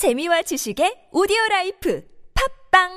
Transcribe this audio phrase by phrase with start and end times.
[0.00, 2.00] 재미와 지식의 오디오 라이프
[2.32, 2.88] 팝빵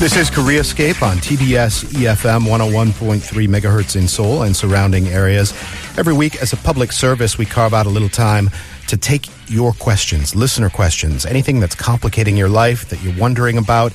[0.00, 5.54] This is Koreascape on TBS EFM 101.3 megahertz in Seoul and surrounding areas.
[5.96, 8.50] Every week, as a public service, we carve out a little time
[8.88, 13.92] to take your questions, listener questions, anything that's complicating your life that you're wondering about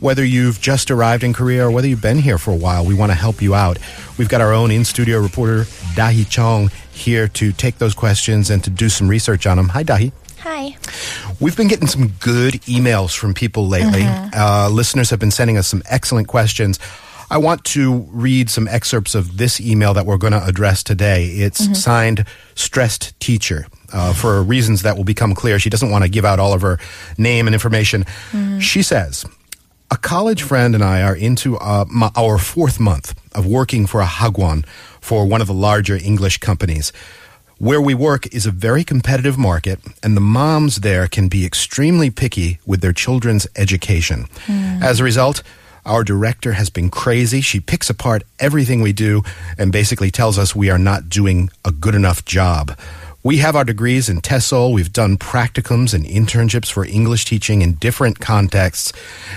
[0.00, 2.94] whether you've just arrived in Korea or whether you've been here for a while, we
[2.94, 3.78] want to help you out.
[4.18, 5.64] We've got our own in studio reporter,
[5.94, 9.68] Dahi Chong, here to take those questions and to do some research on them.
[9.68, 10.12] Hi, Dahi.
[10.38, 10.76] Hi.
[11.38, 14.02] We've been getting some good emails from people lately.
[14.04, 16.78] Uh, listeners have been sending us some excellent questions.
[17.32, 21.26] I want to read some excerpts of this email that we're going to address today.
[21.26, 22.24] It's signed
[22.54, 23.66] Stressed Teacher.
[23.92, 26.62] Uh, for reasons that will become clear, she doesn't want to give out all of
[26.62, 26.78] her
[27.18, 28.04] name and information.
[28.60, 29.26] She says,
[29.90, 34.00] a college friend and I are into uh, my, our fourth month of working for
[34.00, 34.64] a hagwon
[35.00, 36.92] for one of the larger English companies.
[37.58, 42.08] Where we work is a very competitive market, and the moms there can be extremely
[42.10, 44.26] picky with their children's education.
[44.48, 45.42] As a result,
[45.84, 47.40] our director has been crazy.
[47.40, 49.22] She picks apart everything we do
[49.58, 52.78] and basically tells us we are not doing a good enough job.
[53.22, 54.72] We have our degrees in TESOL.
[54.72, 58.94] We've done practicums and internships for English teaching in different contexts.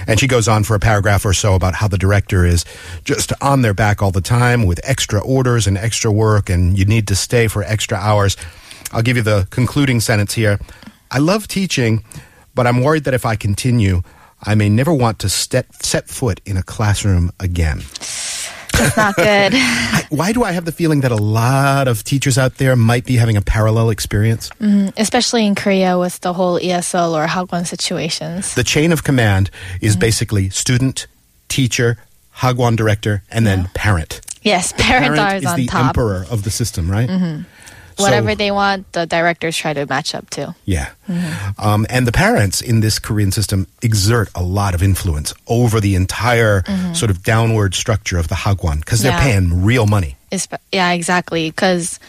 [0.07, 2.63] And she goes on for a paragraph or so about how the director is
[3.03, 6.85] just on their back all the time with extra orders and extra work, and you
[6.85, 8.37] need to stay for extra hours.
[8.93, 10.59] I'll give you the concluding sentence here.
[11.11, 12.05] I love teaching,
[12.55, 14.01] but I'm worried that if I continue,
[14.41, 17.81] I may never want to step, set foot in a classroom again.
[18.75, 19.25] It's not good.
[19.55, 23.05] I, why do I have the feeling that a lot of teachers out there might
[23.05, 24.49] be having a parallel experience?
[24.97, 28.55] Especially in Korea with the whole ESL or Hagwon situations.
[28.55, 29.49] The chain of command
[29.81, 31.07] is basically student,
[31.49, 31.97] teacher,
[32.37, 34.21] Hagwon director, and then parent.
[34.41, 35.79] Yes, parent, Parent is the top.
[35.79, 35.87] Mm-hmm.
[35.89, 37.07] emperor of the system, right?
[37.09, 37.43] So-
[37.99, 40.55] Whatever they want, the directors try to match up to.
[40.65, 40.89] Yeah.
[41.09, 41.61] Mm-hmm.
[41.61, 45.95] Um, and the parents in this Korean system exert a lot of influence over the
[45.95, 49.27] entire sort of downward structure of the Hagwon because they're Mm-hmm.
[49.27, 49.39] Yeah.
[49.39, 50.17] paying real money.
[50.31, 51.49] Espe- Yeah, exactly.
[51.49, 51.99] Because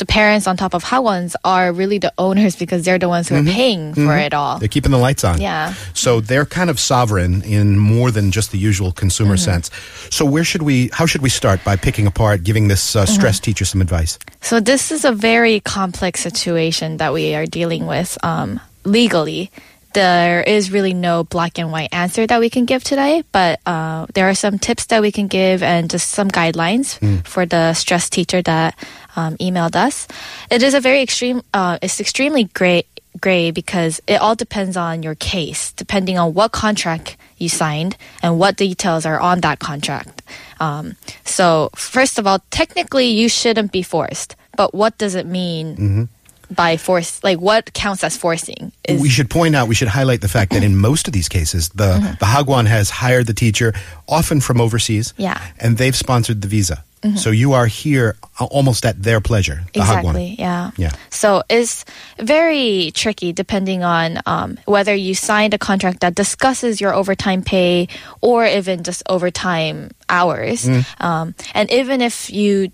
[0.00, 3.36] the parents on top of Hagwons are really the owners because they're the ones who
[3.36, 4.58] are paying for it all.
[4.58, 5.40] They're keeping the lights on.
[5.40, 5.74] Yeah.
[5.94, 9.44] So they're kind of sovereign in more than just the usual consumer Mm-hmm.
[9.44, 9.70] sense.
[10.10, 13.36] So where should we, how should we start by picking apart, giving this uh, stress
[13.36, 13.44] Mm-hmm.
[13.44, 14.18] teacher some advice?
[14.40, 19.50] So this is a very complex situation that we are dealing with um, legally.
[19.92, 24.06] There is really no black and white answer that we can give today, but uh,
[24.14, 28.08] there are some tips that we can give and just some guidelines for the stress
[28.08, 28.78] teacher that
[29.16, 30.06] um, emailed us.
[30.50, 31.42] It is a very extreme.
[31.52, 32.84] Uh, it's extremely gray
[33.20, 38.38] gray because it all depends on your case, depending on what contract you signed and
[38.38, 40.22] what details are on that contract.
[40.60, 44.36] Um, so, first of all, technically, you shouldn't be forced.
[44.56, 46.08] But what does it mean
[46.54, 47.22] by force?
[47.22, 48.72] Like, what counts as forcing?
[48.84, 51.28] Is we should point out, we should highlight the fact that in most of these
[51.28, 53.72] cases, the, the Hagwon has hired the teacher,
[54.08, 55.22] often from overseas, Mm-hmm.
[55.22, 55.34] Yeah.
[55.34, 55.56] Mm-hmm.
[55.66, 56.84] and they've sponsored the visa.
[57.16, 60.38] So you are here uh, almost at their pleasure, the exactly, Hagwon.
[60.38, 60.70] yeah.
[60.76, 60.90] Yeah.
[61.08, 61.86] So it's
[62.18, 67.88] very tricky depending on um, whether you signed a contract that discusses your overtime pay
[68.20, 70.68] or even just overtime hours.
[71.00, 72.70] Um, and even if you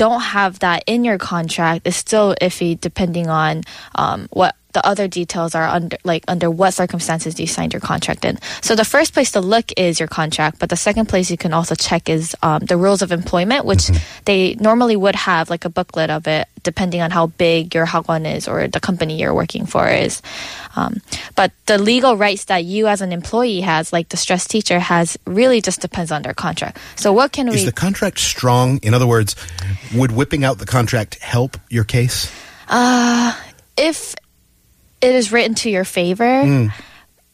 [0.00, 3.62] don't have that in your contract, it's still iffy depending on
[3.96, 8.24] um, what the other details are under like under what circumstances you signed your contract
[8.24, 8.38] in.
[8.62, 11.52] So the first place to look is your contract, but the second place you can
[11.52, 13.90] also check is um, the rules of employment, which
[14.24, 18.32] they normally would have like a booklet of it, depending on how big your hagwon
[18.32, 20.22] is or the company you're working for is.
[20.76, 21.00] Um,
[21.34, 25.18] but the legal rights that you as an employee has, like the stress teacher has,
[25.26, 26.78] really just depends on their contract.
[26.96, 27.60] So what can Is we?
[27.60, 28.78] Is the contract strong?
[28.82, 29.34] In other words,
[29.94, 32.30] would whipping out the contract help your case?
[33.76, 34.14] if
[35.00, 36.66] it is written to your favor, Hmm.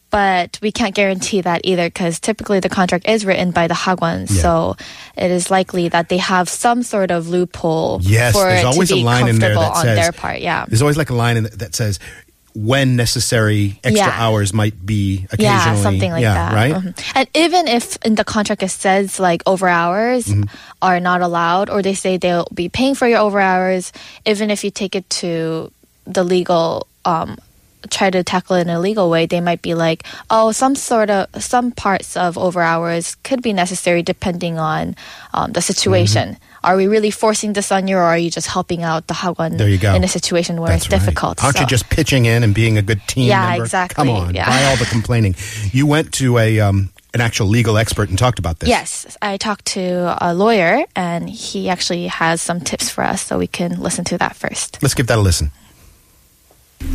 [0.09, 4.29] but we can't guarantee that either because typically the contract is written by the Hagwon,
[4.29, 4.41] Yeah.
[4.41, 4.77] so
[5.17, 8.89] it is likely that they have some sort of loophole Yes, for there's it always
[8.89, 10.39] to a be line in there comfortable that on says their part.
[10.39, 10.65] Yeah.
[10.67, 11.99] There's always like a line in th- that says
[12.55, 14.15] when necessary, extra Yeah.
[14.17, 16.53] hours might be Yeah, something like yeah, that.
[16.55, 16.73] Right?
[16.73, 16.93] Mhm.
[17.13, 20.43] And even if in the contract it says like over hours Mm-hmm.
[20.81, 23.91] are not allowed, or they say they'll be paying for your over hours,
[24.25, 25.69] even if you take it to
[26.07, 27.37] the legal, um,
[27.89, 31.09] try to tackle it in a legal way, they might be like, oh, some sort
[31.09, 34.95] of some parts of over hours could be necessary depending on
[35.33, 36.29] um, the situation.
[36.29, 36.43] Mm-hmm.
[36.63, 39.57] Are we really forcing this on you, or are you just helping out the hagwon
[39.57, 39.93] There you go.
[39.95, 41.39] in a situation where That's it's difficult?
[41.39, 41.45] Right.
[41.45, 43.63] Aren't you just pitching in and being a good team Yeah, member?
[43.63, 43.95] exactly.
[43.95, 44.49] Come on, Yeah.
[44.49, 45.35] why all the complaining?
[45.71, 48.67] You went to a um, an actual legal expert and talked about this.
[48.69, 53.37] Yes, I talked to a lawyer, and he actually has some tips for us, so
[53.37, 54.79] we can listen to that first.
[54.81, 55.51] Let's give that a listen.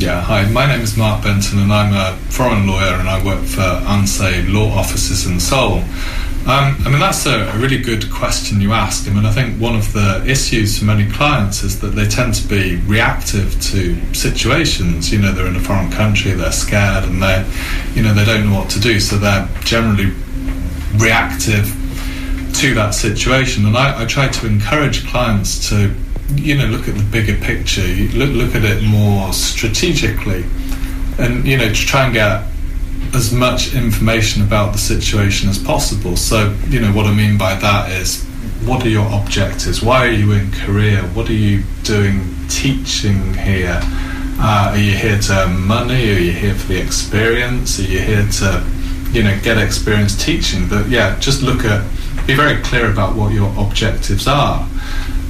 [0.03, 0.51] Yeah, hi.
[0.51, 4.49] My name is Mark Benton, and I'm a foreign lawyer, and I work for Unsafe
[4.49, 5.79] Law Offices in Seoul.
[5.79, 9.09] Um, I mean, that's a, a, really good question you ask.
[9.09, 12.35] I mean, I think one of the issues for many clients is that they tend
[12.35, 15.13] to be reactive to situations.
[15.13, 17.49] You know, they're in a foreign country, they're scared, and they,
[17.95, 20.13] you know, they don't know what to do, so they're generally
[20.97, 21.67] reactive
[22.55, 23.67] to that situation.
[23.67, 25.95] And I, I try to encourage clients to
[26.37, 27.83] you know look at the bigger picture.
[28.17, 30.45] Look look at it more strategically
[31.19, 32.45] and you know to try and get
[33.15, 36.17] as much information about the situation as possible.
[36.17, 38.25] So you know what i mean by that is
[38.65, 39.83] what are your objectives?
[39.83, 41.03] Why are you in korea?
[41.15, 43.81] What are you doing teaching here?
[44.45, 46.11] Uh, are you here to earn money?
[46.15, 47.79] Are you here for the experience?
[47.79, 48.65] Are you here to
[49.13, 50.69] you know get experience teaching?
[50.69, 51.85] But yeah just look at
[52.27, 54.67] be very clear about what your objectives are.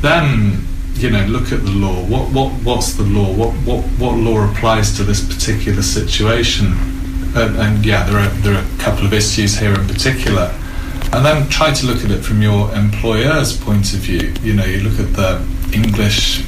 [0.01, 2.05] Then you know, look at the law.
[2.05, 3.33] What what what's the law?
[3.33, 6.73] What what what law applies to this particular situation?
[7.35, 10.55] And, and yeah, there are there are a couple of issues here in particular.
[11.13, 14.33] And then try to look at it from your employer's point of view.
[14.43, 15.45] You know, you look at the
[15.75, 16.45] English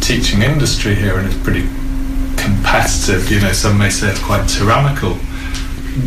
[0.00, 1.68] teaching industry here, and it's pretty
[2.36, 3.30] competitive.
[3.30, 5.14] You know, some may say it's quite tyrannical.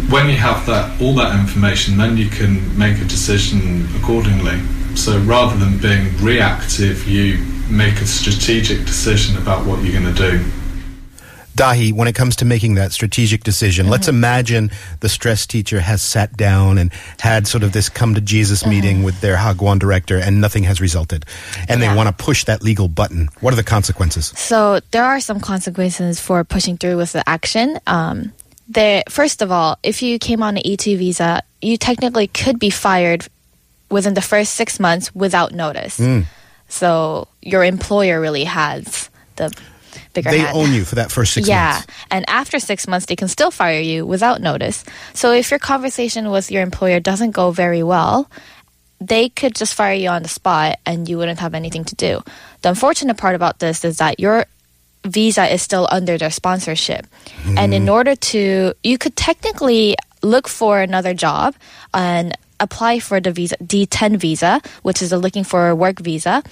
[0.09, 4.59] When you have that all that information, then you can make a decision accordingly.
[4.97, 7.37] So rather than being reactive, you
[7.69, 10.43] make a strategic decision about what you're going to do.
[11.55, 13.91] Dahi, when it comes to making that strategic decision, mm-hmm.
[13.91, 18.21] let's imagine the stress teacher has sat down and had sort of this come to
[18.21, 18.69] Jesus mm-hmm.
[18.71, 21.25] meeting with their Hagwon director and nothing has resulted.
[21.69, 21.91] And yeah.
[21.91, 23.29] they want to push that legal button.
[23.39, 24.33] What are the consequences?
[24.35, 27.79] So there are some consequences for pushing through with the action.
[27.85, 28.33] Um,
[28.67, 32.71] there, first of all, if you came on an E2 visa, you technically could be
[32.71, 33.27] fired
[33.89, 35.99] within the first six months without notice.
[35.99, 36.25] Mm.
[36.67, 39.55] So your employer really has the
[40.13, 40.57] bigger they hand.
[40.57, 41.71] own you for that first six yeah.
[41.73, 41.87] months.
[41.87, 42.07] Yeah.
[42.11, 44.83] And after six months, they can still fire you without notice.
[45.13, 48.29] So if your conversation with your employer doesn't go very well,
[48.99, 52.21] they could just fire you on the spot and you wouldn't have anything to do.
[52.61, 54.45] The unfortunate part about this is that your
[55.05, 57.05] visa is still under their sponsorship.
[57.43, 57.57] Mm.
[57.57, 57.89] And in hmm.
[57.89, 61.55] order to, you could technically look for another job
[61.93, 66.43] and apply for the visa, D10 visa, which is a looking for a work visa.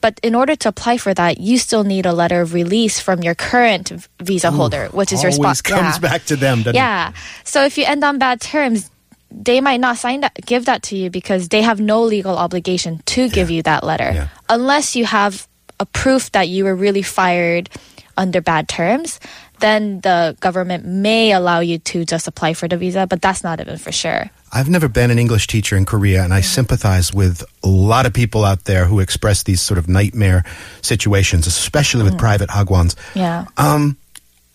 [0.00, 3.22] But in order to apply for that, you still need a letter of release from
[3.22, 3.90] your current
[4.20, 5.64] visa Ooh, holder, which is your spot.
[5.64, 5.98] comes yeah.
[5.98, 7.08] back to them, yeah.
[7.08, 7.14] It?
[7.44, 8.90] So if you end on bad terms,
[9.30, 13.00] they might not sign that, give that to you because they have no legal obligation
[13.06, 13.28] to yeah.
[13.28, 14.28] give you that letter, yeah.
[14.48, 15.48] unless you have
[15.80, 17.70] a proof that you were really fired
[18.16, 19.18] under bad terms
[19.60, 23.60] then the government may allow you to just apply for the visa, but that's not
[23.60, 24.30] even for sure.
[24.52, 28.12] I've never been an English teacher in Korea, and I sympathize with a lot of
[28.12, 30.44] people out there who express these sort of nightmare
[30.80, 32.18] situations, especially with mm.
[32.18, 32.94] private hagwons.
[33.14, 33.46] Yeah.
[33.56, 33.96] Um,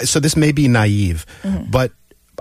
[0.01, 1.69] so this may be naive, mm-hmm.
[1.69, 1.92] but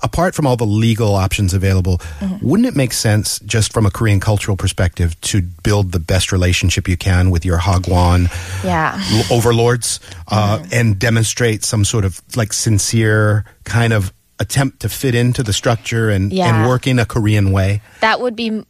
[0.03, 2.47] apart from all the legal options available, mm-hmm.
[2.47, 6.89] wouldn't it make sense, just from a Korean cultural perspective, to build the best relationship
[6.89, 8.29] you can with your hagwon
[8.65, 9.01] yeah.
[9.31, 10.69] overlords uh, mm-hmm.
[10.73, 16.11] and demonstrate some sort of like sincere kind of attempt to fit into the structure
[16.11, 16.61] and, yeah.
[16.61, 17.83] and work in a Korean way.
[18.01, 18.65] That would be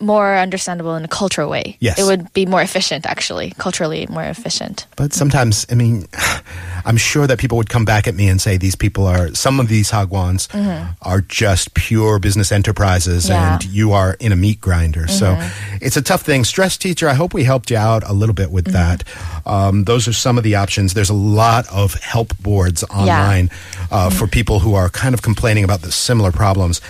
[0.00, 1.76] more understandable in a cultural way.
[1.80, 1.98] Yes.
[1.98, 4.86] It would be more efficient, actually, culturally more efficient.
[4.96, 6.06] But sometimes, I mean,
[6.84, 9.60] I'm sure that people would come back at me and say these people are, some
[9.60, 10.92] of these hagwons mm-hmm.
[11.02, 13.54] are just pure business enterprises yeah.
[13.54, 15.02] and you are in a meat grinder.
[15.02, 15.10] Mm-hmm.
[15.10, 15.50] So
[15.84, 16.44] it's a tough thing.
[16.44, 18.74] Stress teacher, I hope we helped you out a little bit with mm-hmm.
[18.74, 19.04] that.
[19.46, 20.94] Um, those are some of the options.
[20.94, 23.86] There's a lot of help boards online yeah.
[23.90, 26.80] uh, for people who are kind of complaining about the similar problems.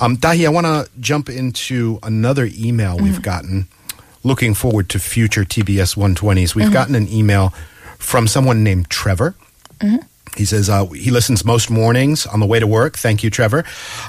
[0.00, 3.20] Um, Dahi, I want to jump into another email we've mm-hmm.
[3.20, 3.68] gotten.
[4.24, 6.54] Looking forward to future TBS 120s.
[6.54, 6.72] We've mm-hmm.
[6.72, 7.50] gotten an email
[7.98, 9.34] from someone named Trevor.
[9.78, 10.06] Mm-hmm.
[10.36, 12.96] He says uh, he listens most mornings on the way to work.
[12.96, 13.64] Thank you, Trevor.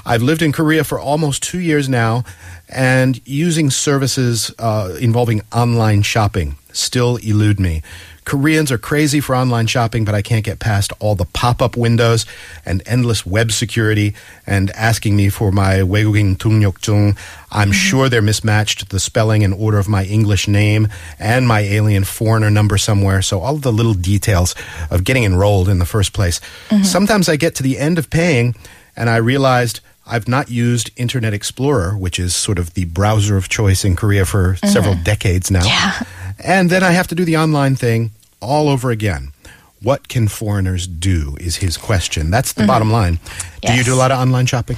[0.06, 2.24] I've lived in Korea for almost two years now,
[2.68, 7.82] and using services uh, involving online shopping still elude me.
[8.25, 11.77] Koreans are crazy for online shopping, but I can't get past all the pop up
[11.77, 12.25] windows
[12.65, 17.15] and endless web security and asking me for my 외국인 등록증.
[17.51, 17.71] I'm mm-hmm.
[17.71, 22.51] sure they're mismatched the spelling and order of my English name and my alien foreigner
[22.51, 23.21] number somewhere.
[23.21, 24.55] So all of the little details
[24.91, 26.41] of getting enrolled in the first place.
[26.69, 26.83] Mm-hmm.
[26.83, 28.55] Sometimes I get to the end of paying
[28.97, 33.48] and I realized I've not used Internet Explorer, which is sort of the browser of
[33.48, 34.66] choice in Korea for mm-hmm.
[34.66, 35.64] several decades now.
[35.64, 36.02] Yeah.
[36.42, 39.32] And then I have to do the online thing all over again.
[39.80, 42.30] What can foreigners do is his question.
[42.30, 42.68] That's the mm-hmm.
[42.68, 43.20] bottom line.
[43.62, 43.72] Yes.
[43.72, 44.76] Do you do a lot of online shopping?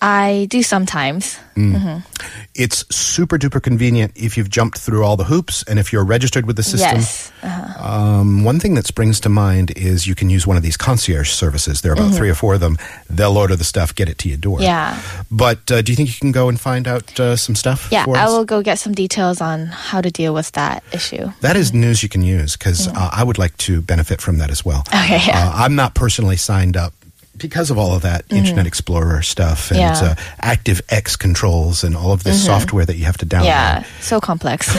[0.00, 1.38] I do sometimes.
[2.54, 6.46] It's super duper convenient if you've jumped through all the hoops and if you're registered
[6.46, 6.98] with the system.
[6.98, 7.32] Yes.
[7.42, 7.57] Uh-huh.
[7.88, 11.30] Um, one thing that springs to mind is you can use one of these concierge
[11.30, 11.80] services.
[11.80, 12.76] There are about three or four of them.
[13.08, 14.58] They'll order the stuff, get it to your door.
[14.58, 14.64] Mm-hmm.
[14.64, 15.24] Yeah.
[15.30, 17.88] But uh, do you think you can go and find out uh, some stuff?
[17.90, 21.32] Yeah, I will go get some details on how to deal with that issue.
[21.40, 24.50] That is news you can use because uh, I would like to benefit from that
[24.50, 24.82] as well.
[24.82, 25.14] Mm-hmm.
[25.14, 25.48] Okay, yeah.
[25.48, 26.92] Uh, I'm not personally signed up
[27.38, 30.04] because of all of that Internet Explorer stuff and Mm-hmm.
[30.04, 30.10] Yeah.
[30.12, 33.44] uh, ActiveX controls and all of this software that you have to download.
[33.44, 34.68] Yeah, so complex.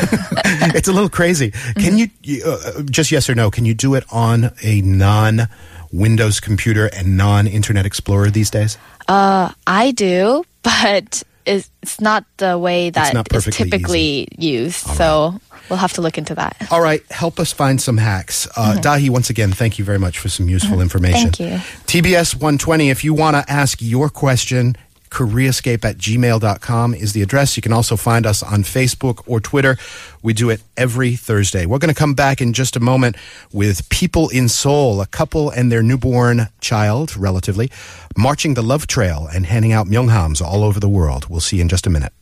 [0.75, 1.51] it's a little crazy.
[1.51, 1.79] Mm-hmm.
[1.81, 5.47] Can you, you uh, just yes or no, can you do it on a non
[5.91, 8.77] Windows computer and non Internet Explorer these days?
[9.07, 14.75] uh, I do, but it's, it's not the way that it's perfectly typically used.
[14.75, 15.39] so
[15.69, 16.55] we'll have to look into that.
[16.71, 18.47] All right, help us find some hacks.
[18.55, 21.29] Uh, Dahi, once again, thank you very much for some useful information.
[21.29, 21.57] Mm-hmm.
[21.57, 22.01] Thank you.
[22.01, 24.75] TBS 120, if you want to ask your question,
[25.09, 27.57] koreascape at gmail.com is the address.
[27.57, 29.77] You can also find us on Facebook or Twitter.
[30.21, 31.65] We do it every Thursday.
[31.65, 33.15] We're going to come back in just a moment
[33.51, 37.71] with People in Seoul, a couple and their newborn child, relatively,
[38.17, 41.27] marching the love trail and handing out myunghams all over the world.
[41.29, 42.13] We'll see you in just a minute.